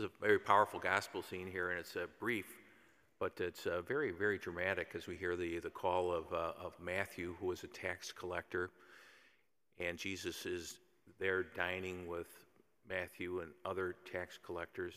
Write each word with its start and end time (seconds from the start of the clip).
There's 0.00 0.12
a 0.18 0.24
very 0.24 0.38
powerful 0.38 0.80
gospel 0.80 1.22
scene 1.22 1.46
here, 1.46 1.68
and 1.68 1.78
it's 1.78 1.94
uh, 1.94 2.06
brief, 2.18 2.46
but 3.18 3.38
it's 3.38 3.66
uh, 3.66 3.82
very, 3.82 4.12
very 4.12 4.38
dramatic 4.38 4.92
as 4.94 5.06
we 5.06 5.14
hear 5.14 5.36
the, 5.36 5.58
the 5.58 5.68
call 5.68 6.10
of, 6.10 6.24
uh, 6.32 6.52
of 6.58 6.72
Matthew, 6.82 7.34
who 7.38 7.48
was 7.48 7.64
a 7.64 7.66
tax 7.66 8.10
collector. 8.10 8.70
And 9.78 9.98
Jesus 9.98 10.46
is 10.46 10.78
there 11.18 11.42
dining 11.42 12.08
with 12.08 12.28
Matthew 12.88 13.40
and 13.40 13.50
other 13.66 13.94
tax 14.10 14.38
collectors. 14.42 14.94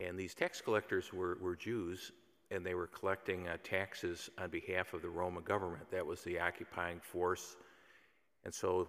And 0.00 0.18
these 0.18 0.34
tax 0.34 0.60
collectors 0.60 1.12
were, 1.12 1.38
were 1.40 1.54
Jews, 1.54 2.10
and 2.50 2.66
they 2.66 2.74
were 2.74 2.88
collecting 2.88 3.46
uh, 3.46 3.58
taxes 3.62 4.30
on 4.36 4.50
behalf 4.50 4.94
of 4.94 5.02
the 5.02 5.10
Roman 5.10 5.44
government. 5.44 5.88
That 5.92 6.04
was 6.04 6.22
the 6.22 6.40
occupying 6.40 6.98
force. 6.98 7.54
And 8.44 8.52
so 8.52 8.88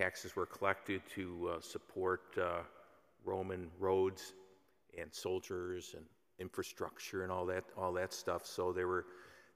taxes 0.00 0.34
were 0.34 0.46
collected 0.46 1.02
to 1.14 1.56
uh, 1.56 1.60
support 1.60 2.22
uh, 2.40 2.60
Roman 3.24 3.70
roads 3.78 4.34
and 4.98 5.12
soldiers 5.12 5.94
and 5.96 6.04
infrastructure 6.38 7.22
and 7.22 7.32
all 7.32 7.46
that, 7.46 7.64
all 7.76 7.92
that 7.92 8.12
stuff. 8.12 8.46
So 8.46 8.72
they 8.72 8.84
were, 8.84 9.06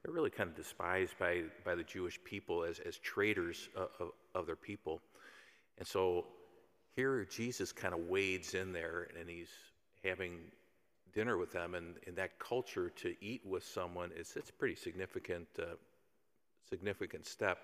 they 0.03 0.09
were 0.09 0.15
really 0.15 0.29
kind 0.29 0.49
of 0.49 0.55
despised 0.55 1.17
by, 1.19 1.43
by 1.65 1.75
the 1.75 1.83
Jewish 1.83 2.19
people 2.23 2.63
as, 2.63 2.79
as 2.79 2.97
traitors 2.97 3.69
of, 3.75 3.89
of, 3.99 4.07
of 4.35 4.45
their 4.45 4.55
people. 4.55 5.01
And 5.77 5.87
so 5.87 6.25
here 6.95 7.25
Jesus 7.25 7.71
kind 7.71 7.93
of 7.93 8.01
wades 8.07 8.53
in 8.53 8.73
there 8.73 9.07
and 9.19 9.29
he's 9.29 9.49
having 10.03 10.39
dinner 11.13 11.37
with 11.37 11.51
them, 11.51 11.75
and 11.75 11.95
in 12.07 12.15
that 12.15 12.39
culture, 12.39 12.89
to 12.89 13.15
eat 13.21 13.41
with 13.45 13.63
someone 13.63 14.11
is 14.15 14.33
it's 14.35 14.49
a 14.49 14.53
pretty 14.53 14.75
significant, 14.75 15.47
uh, 15.59 15.75
significant 16.69 17.25
step. 17.25 17.59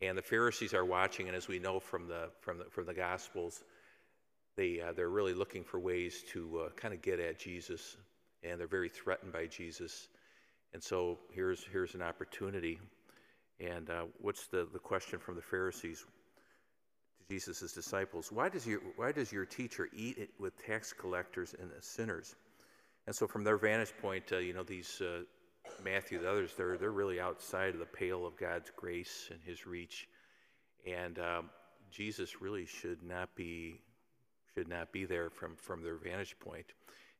And 0.00 0.16
the 0.16 0.22
Pharisees 0.22 0.74
are 0.74 0.84
watching, 0.84 1.28
and 1.28 1.36
as 1.36 1.48
we 1.48 1.58
know 1.58 1.78
from 1.80 2.08
the 2.08 2.30
from 2.40 2.58
the 2.58 2.64
from 2.70 2.86
the 2.86 2.94
Gospels, 2.94 3.62
they 4.56 4.80
uh, 4.80 4.92
they're 4.92 5.08
really 5.08 5.34
looking 5.34 5.64
for 5.64 5.78
ways 5.78 6.24
to 6.32 6.66
uh, 6.66 6.68
kind 6.76 6.94
of 6.94 7.02
get 7.02 7.20
at 7.20 7.38
Jesus, 7.38 7.96
and 8.42 8.58
they're 8.58 8.66
very 8.66 8.88
threatened 8.88 9.32
by 9.32 9.46
Jesus. 9.46 10.08
And 10.72 10.82
so 10.82 11.18
here's 11.32 11.64
here's 11.64 11.94
an 11.94 12.02
opportunity. 12.02 12.78
And 13.60 13.90
uh, 13.90 14.04
what's 14.18 14.46
the 14.46 14.68
the 14.72 14.78
question 14.78 15.18
from 15.18 15.36
the 15.36 15.42
Pharisees? 15.42 16.00
to 16.00 16.06
Jesus' 17.28 17.72
disciples, 17.72 18.30
why 18.30 18.48
does, 18.48 18.66
your, 18.66 18.80
why 18.96 19.12
does 19.12 19.32
your 19.32 19.46
teacher 19.46 19.88
eat 19.94 20.30
with 20.38 20.52
tax 20.66 20.92
collectors 20.92 21.54
and 21.58 21.70
sinners? 21.80 22.34
And 23.06 23.16
so, 23.16 23.26
from 23.26 23.44
their 23.44 23.56
vantage 23.56 23.92
point, 24.00 24.24
uh, 24.32 24.38
you 24.38 24.52
know, 24.52 24.62
these 24.62 25.00
uh, 25.00 25.22
Matthew, 25.82 26.20
the 26.20 26.30
others, 26.30 26.52
they're, 26.56 26.76
they're 26.76 26.92
really 26.92 27.20
outside 27.20 27.74
of 27.74 27.80
the 27.80 27.86
pale 27.86 28.26
of 28.26 28.36
God's 28.36 28.70
grace 28.76 29.28
and 29.30 29.40
his 29.44 29.66
reach. 29.66 30.08
And 30.86 31.18
um, 31.18 31.50
Jesus 31.90 32.40
really 32.40 32.66
should 32.66 33.02
not 33.02 33.34
be 33.34 33.80
should 34.54 34.68
not 34.68 34.92
be 34.92 35.04
there 35.04 35.30
from, 35.30 35.56
from 35.56 35.82
their 35.82 35.96
vantage 35.96 36.36
point. 36.38 36.66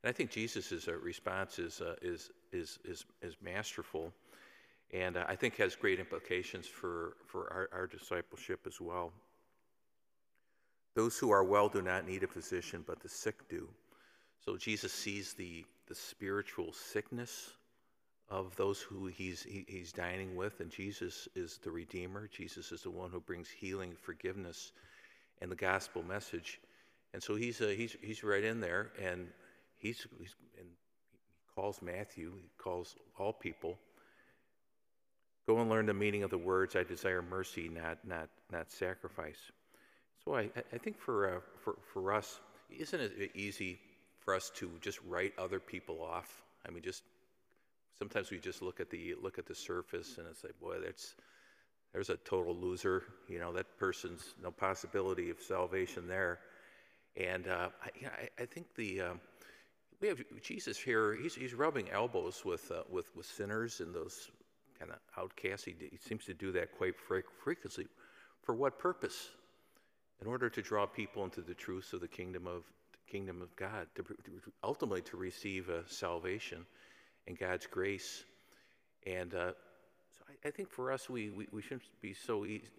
And 0.03 0.09
I 0.09 0.13
think 0.13 0.31
Jesus' 0.31 0.87
uh, 0.87 0.93
response 0.93 1.59
is, 1.59 1.81
uh, 1.81 1.95
is, 2.01 2.31
is, 2.51 2.79
is, 2.83 3.05
is 3.21 3.35
masterful 3.41 4.13
and 4.93 5.17
uh, 5.17 5.25
I 5.27 5.35
think 5.35 5.55
has 5.57 5.75
great 5.75 5.99
implications 5.99 6.67
for, 6.67 7.17
for 7.25 7.51
our, 7.51 7.79
our 7.79 7.87
discipleship 7.87 8.61
as 8.67 8.79
well. 8.79 9.11
Those 10.95 11.17
who 11.17 11.31
are 11.31 11.43
well 11.43 11.67
do 11.67 11.81
not 11.81 12.05
need 12.07 12.23
a 12.23 12.27
physician, 12.27 12.83
but 12.85 12.99
the 12.99 13.09
sick 13.09 13.49
do. 13.49 13.67
So 14.45 14.55
Jesus 14.55 14.93
sees 14.93 15.33
the, 15.33 15.65
the 15.87 15.95
spiritual 15.95 16.71
sickness 16.71 17.53
of 18.29 18.55
those 18.55 18.81
who 18.81 19.07
he's, 19.07 19.41
he, 19.41 19.65
he's 19.67 19.91
dining 19.91 20.35
with, 20.35 20.59
and 20.59 20.69
Jesus 20.69 21.27
is 21.35 21.59
the 21.63 21.71
Redeemer. 21.71 22.29
Jesus 22.31 22.71
is 22.71 22.83
the 22.83 22.91
one 22.91 23.09
who 23.09 23.19
brings 23.19 23.49
healing, 23.49 23.95
forgiveness, 23.99 24.71
and 25.41 25.51
the 25.51 25.55
gospel 25.55 26.03
message. 26.03 26.61
And 27.13 27.21
so 27.21 27.35
he's, 27.35 27.61
uh, 27.61 27.73
he's, 27.77 27.95
he's 28.01 28.23
right 28.23 28.43
in 28.43 28.59
there, 28.59 28.91
and 29.01 29.27
he's, 29.77 30.05
he's 30.19 30.35
and 30.57 30.67
he 30.67 31.53
calls 31.55 31.81
Matthew, 31.81 32.33
he 32.41 32.49
calls 32.57 32.95
all 33.17 33.33
people. 33.33 33.77
Go 35.45 35.59
and 35.59 35.69
learn 35.69 35.85
the 35.85 35.93
meaning 35.93 36.23
of 36.23 36.29
the 36.29 36.37
words, 36.37 36.75
I 36.75 36.83
desire 36.83 37.21
mercy, 37.21 37.69
not, 37.69 37.99
not, 38.07 38.29
not 38.51 38.71
sacrifice. 38.71 39.51
So 40.23 40.35
I, 40.35 40.49
I 40.73 40.77
think 40.77 40.97
for, 40.97 41.35
uh, 41.35 41.39
for, 41.63 41.75
for 41.93 42.13
us, 42.13 42.39
isn't 42.69 42.99
it 42.99 43.31
easy 43.35 43.79
for 44.19 44.33
us 44.33 44.51
to 44.55 44.71
just 44.81 44.99
write 45.07 45.33
other 45.37 45.59
people 45.59 46.01
off? 46.01 46.41
I 46.65 46.71
mean, 46.71 46.81
just 46.81 47.03
sometimes 47.99 48.31
we 48.31 48.39
just 48.39 48.61
look 48.61 48.79
at 48.79 48.89
the 48.89 49.15
look 49.21 49.37
at 49.37 49.45
the 49.45 49.55
surface 49.55 50.17
and 50.17 50.27
it's 50.27 50.43
like, 50.43 50.59
boy, 50.59 50.77
that's 50.83 51.15
there's 51.91 52.09
a 52.09 52.17
total 52.17 52.55
loser. 52.55 53.03
You 53.27 53.39
know, 53.39 53.51
that 53.53 53.77
person's 53.77 54.33
no 54.41 54.51
possibility 54.51 55.29
of 55.29 55.39
salvation 55.41 56.07
there. 56.07 56.39
And 57.15 57.47
uh, 57.47 57.69
I, 57.83 58.29
I, 58.41 58.45
think 58.45 58.73
the 58.75 59.01
um, 59.01 59.21
we 60.01 60.07
have 60.07 60.19
Jesus 60.41 60.77
here. 60.77 61.15
He's, 61.15 61.35
he's 61.35 61.53
rubbing 61.53 61.89
elbows 61.91 62.43
with 62.43 62.71
uh, 62.71 62.83
with 62.89 63.15
with 63.15 63.25
sinners 63.25 63.79
and 63.81 63.93
those 63.93 64.31
kind 64.79 64.91
of 64.91 64.97
outcasts. 65.17 65.65
He, 65.65 65.75
he, 65.79 65.97
seems 65.97 66.25
to 66.25 66.33
do 66.33 66.51
that 66.53 66.75
quite 66.75 66.95
frequently. 66.97 67.85
For 68.41 68.55
what 68.55 68.79
purpose? 68.79 69.29
in 70.23 70.29
order 70.29 70.49
to 70.49 70.61
draw 70.61 70.85
people 70.85 71.25
into 71.25 71.41
the 71.41 71.53
truths 71.53 71.91
of 71.91 71.99
the 71.99 72.07
kingdom 72.07 72.47
of 72.47 72.63
the 72.93 73.11
kingdom 73.11 73.41
of 73.41 73.53
God, 73.57 73.87
to, 73.95 74.03
to 74.03 74.51
ultimately 74.63 75.01
to 75.01 75.17
receive 75.17 75.67
a 75.67 75.87
salvation 75.87 76.65
and 77.27 77.37
God's 77.37 77.65
grace. 77.65 78.23
And 79.05 79.33
uh, 79.33 79.51
so 80.17 80.23
I, 80.29 80.47
I, 80.47 80.51
think 80.51 80.69
for 80.69 80.93
us, 80.93 81.09
we, 81.09 81.29
we, 81.29 81.47
we 81.51 81.61
shouldn't 81.61 81.83
be 82.01 82.13
so 82.13 82.45
easy, 82.45 82.69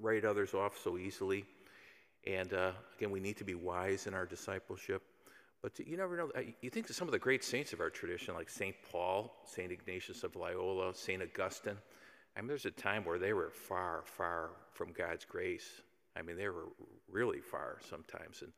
write 0.00 0.24
others 0.24 0.54
off 0.54 0.78
so 0.82 0.96
easily. 0.96 1.44
And 2.26 2.52
uh, 2.52 2.72
again, 2.96 3.10
we 3.10 3.20
need 3.20 3.36
to 3.38 3.44
be 3.44 3.54
wise 3.54 4.06
in 4.06 4.14
our 4.14 4.26
discipleship. 4.26 5.02
But 5.62 5.78
you 5.78 5.96
never 5.96 6.16
know. 6.16 6.30
You 6.62 6.70
think 6.70 6.88
some 6.88 7.08
of 7.08 7.12
the 7.12 7.18
great 7.18 7.44
saints 7.44 7.72
of 7.72 7.80
our 7.80 7.90
tradition, 7.90 8.34
like 8.34 8.48
St. 8.48 8.74
Paul, 8.90 9.34
St. 9.44 9.70
Ignatius 9.70 10.24
of 10.24 10.34
Loyola, 10.34 10.94
St. 10.94 11.22
Augustine. 11.22 11.76
I 12.36 12.40
mean, 12.40 12.48
there's 12.48 12.64
a 12.64 12.70
time 12.70 13.04
where 13.04 13.18
they 13.18 13.32
were 13.32 13.50
far, 13.50 14.02
far 14.06 14.50
from 14.72 14.92
God's 14.92 15.24
grace. 15.24 15.82
I 16.16 16.22
mean, 16.22 16.36
they 16.36 16.48
were 16.48 16.68
really 17.10 17.40
far 17.40 17.78
sometimes. 17.88 18.42
And 18.42 18.52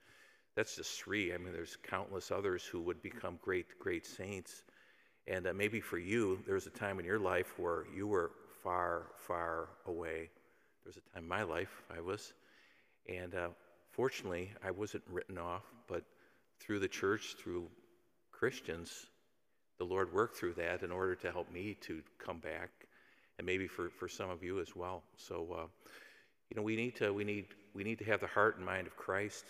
that's 0.55 0.77
just 0.77 1.01
three. 1.01 1.33
I 1.33 1.39
mean, 1.39 1.53
there's 1.53 1.77
countless 1.77 2.31
others 2.31 2.65
who 2.65 2.81
would 2.83 3.03
become 3.03 3.39
great, 3.43 3.79
great 3.79 4.07
saints. 4.07 4.63
And 5.27 5.47
uh, 5.47 5.55
maybe 5.55 5.81
for 5.81 5.99
you, 5.99 6.39
there 6.47 6.55
was 6.55 6.67
a 6.67 6.71
time 6.71 6.99
in 6.99 7.05
your 7.05 7.19
life 7.19 7.59
where 7.59 7.85
you 7.95 8.07
were 8.07 8.31
far, 8.63 9.07
far 9.17 9.69
away. 9.87 10.31
There 10.85 10.91
was 10.91 10.97
a 10.97 11.15
time 11.15 11.25
in 11.25 11.29
my 11.29 11.43
life 11.43 11.83
I 11.97 12.01
was. 12.01 12.33
And 13.09 13.35
uh, 13.35 13.49
fortunately, 13.91 14.51
I 14.65 14.71
wasn't 14.71 15.05
written 15.11 15.39
off, 15.39 15.65
but 15.89 16.05
through 16.61 16.81
the 16.81 16.89
church, 16.89 17.37
through 17.39 17.69
Christians, 18.31 19.07
the 19.79 19.85
Lord 19.85 20.13
worked 20.13 20.37
through 20.37 20.55
that 20.55 20.83
in 20.83 20.93
order 20.93 21.15
to 21.17 21.33
help 21.33 21.51
me 21.53 21.77
to 21.83 22.03
come 22.19 22.39
back, 22.39 22.71
and 23.39 23.47
maybe 23.47 23.67
for, 23.67 23.91
for 23.91 24.09
some 24.09 24.31
of 24.31 24.43
you 24.43 24.61
as 24.61 24.77
well. 24.77 25.03
So, 25.17 25.47
uh, 25.53 25.67
you 26.51 26.57
know, 26.57 26.63
we 26.63 26.77
need 26.77 26.97
to 26.97 27.13
we 27.13 27.25
need 27.25 27.47
we 27.75 27.83
need 27.83 27.99
to 27.99 28.05
have 28.05 28.21
the 28.21 28.27
heart 28.27 28.57
and 28.57 28.67
mind 28.67 28.87
of 28.87 28.97
Christ 28.97 29.45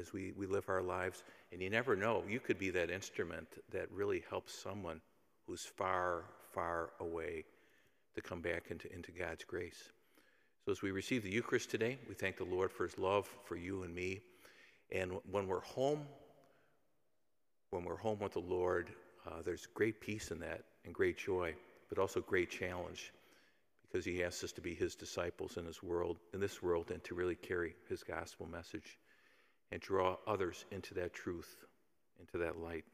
as 0.00 0.12
we, 0.12 0.32
we 0.36 0.46
live 0.46 0.68
our 0.68 0.82
lives. 0.82 1.22
And 1.52 1.60
you 1.60 1.70
never 1.70 1.96
know, 1.96 2.22
you 2.28 2.40
could 2.40 2.58
be 2.58 2.70
that 2.70 2.90
instrument 2.90 3.46
that 3.72 3.90
really 3.92 4.24
helps 4.28 4.54
someone 4.54 5.00
who's 5.46 5.64
far, 5.64 6.24
far 6.52 6.90
away 7.00 7.44
to 8.14 8.20
come 8.20 8.40
back 8.40 8.64
into, 8.70 8.92
into 8.92 9.12
God's 9.12 9.44
grace. 9.44 9.90
So 10.64 10.72
as 10.72 10.82
we 10.82 10.90
receive 10.90 11.22
the 11.22 11.30
Eucharist 11.30 11.70
today, 11.70 11.98
we 12.06 12.14
thank 12.14 12.36
the 12.36 12.44
Lord 12.44 12.70
for 12.70 12.84
his 12.84 12.98
love 12.98 13.26
for 13.44 13.56
you 13.56 13.82
and 13.82 13.94
me. 13.94 14.20
And 14.92 15.12
when 15.30 15.46
we're 15.46 15.62
home, 15.62 16.02
when 17.70 17.84
we're 17.84 17.96
home 17.96 18.18
with 18.18 18.32
the 18.32 18.40
Lord, 18.40 18.90
uh, 19.26 19.40
there's 19.42 19.66
great 19.66 20.02
peace 20.02 20.30
in 20.30 20.38
that 20.40 20.64
and 20.84 20.92
great 20.92 21.16
joy, 21.16 21.54
but 21.88 21.98
also 21.98 22.20
great 22.20 22.50
challenge 22.50 23.12
because 23.82 24.04
he 24.04 24.22
asks 24.22 24.44
us 24.44 24.52
to 24.52 24.60
be 24.60 24.74
his 24.74 24.94
disciples 24.94 25.56
in 25.56 25.64
his 25.64 25.82
world, 25.82 26.18
in 26.34 26.40
this 26.40 26.62
world, 26.62 26.90
and 26.90 27.02
to 27.04 27.14
really 27.14 27.34
carry 27.34 27.74
his 27.88 28.02
gospel 28.02 28.46
message 28.46 28.98
and 29.72 29.80
draw 29.80 30.16
others 30.26 30.66
into 30.72 30.92
that 30.92 31.14
truth, 31.14 31.64
into 32.20 32.36
that 32.36 32.58
light. 32.58 32.84